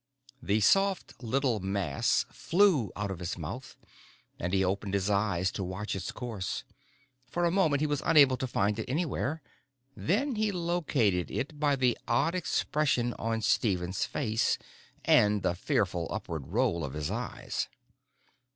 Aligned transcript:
The 0.41 0.61
soft 0.61 1.21
little 1.21 1.59
mass 1.59 2.25
flew 2.31 2.91
out 2.95 3.11
of 3.11 3.19
his 3.19 3.37
mouth, 3.37 3.77
and 4.39 4.51
he 4.51 4.65
opened 4.65 4.95
his 4.95 5.11
eyes 5.11 5.51
to 5.51 5.63
watch 5.63 5.95
its 5.95 6.11
course. 6.11 6.63
For 7.27 7.45
a 7.45 7.51
moment, 7.51 7.81
he 7.81 7.85
was 7.85 8.01
unable 8.03 8.35
to 8.37 8.47
find 8.47 8.79
it 8.79 8.89
anywhere; 8.89 9.43
then 9.95 10.37
he 10.37 10.51
located 10.51 11.29
it 11.29 11.59
by 11.59 11.75
the 11.75 11.95
odd 12.07 12.33
expression 12.33 13.13
on 13.19 13.43
Stephen's 13.43 14.03
face 14.05 14.57
and 15.05 15.43
the 15.43 15.53
fearful 15.53 16.07
upward 16.09 16.47
roll 16.47 16.83
of 16.83 16.93
his 16.93 17.11
eyes. 17.11 17.67